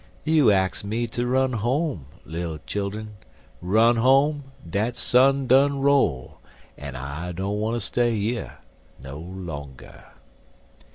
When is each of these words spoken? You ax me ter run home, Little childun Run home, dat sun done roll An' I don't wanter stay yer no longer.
You 0.23 0.49
ax 0.49 0.83
me 0.83 1.05
ter 1.05 1.25
run 1.27 1.53
home, 1.53 2.07
Little 2.25 2.57
childun 2.57 3.09
Run 3.61 3.97
home, 3.97 4.45
dat 4.67 4.97
sun 4.97 5.45
done 5.45 5.79
roll 5.79 6.39
An' 6.75 6.95
I 6.95 7.33
don't 7.33 7.59
wanter 7.59 7.81
stay 7.81 8.15
yer 8.15 8.57
no 8.99 9.19
longer. 9.19 10.05